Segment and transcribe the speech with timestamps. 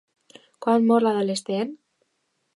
[0.65, 1.77] Quan mor l'adolescent?